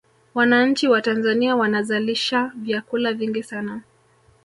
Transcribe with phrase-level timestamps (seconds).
[0.33, 3.81] wananchi wa tanzania wanazalisha vyakula vingi sana